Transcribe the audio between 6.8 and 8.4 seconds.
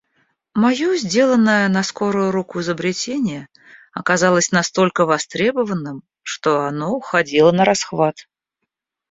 уходило нарасхват.